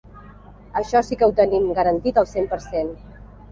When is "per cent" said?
2.57-2.93